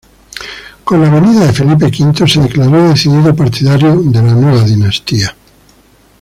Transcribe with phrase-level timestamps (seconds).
[0.83, 5.35] Con la venida de Felipe V se declaró decidido partidario de la nueva dinastía.